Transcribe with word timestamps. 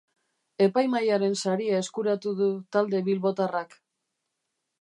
Epaimahaiaren 0.65 1.37
saria 1.43 1.83
eskuratu 1.83 2.35
du 2.41 2.49
talde 2.77 3.05
bilbotarrak. 3.11 3.81